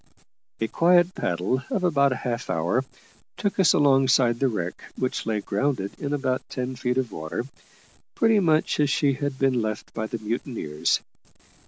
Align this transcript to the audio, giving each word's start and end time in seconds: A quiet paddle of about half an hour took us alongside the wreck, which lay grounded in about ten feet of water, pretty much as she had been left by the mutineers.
A 0.59 0.67
quiet 0.67 1.13
paddle 1.13 1.61
of 1.69 1.83
about 1.83 2.11
half 2.11 2.49
an 2.49 2.55
hour 2.55 2.83
took 3.37 3.59
us 3.59 3.71
alongside 3.73 4.39
the 4.39 4.47
wreck, 4.47 4.85
which 4.97 5.27
lay 5.27 5.41
grounded 5.41 5.91
in 5.99 6.11
about 6.11 6.41
ten 6.49 6.75
feet 6.75 6.97
of 6.97 7.11
water, 7.11 7.45
pretty 8.15 8.39
much 8.39 8.79
as 8.79 8.89
she 8.89 9.13
had 9.13 9.37
been 9.37 9.61
left 9.61 9.93
by 9.93 10.07
the 10.07 10.17
mutineers. 10.17 11.01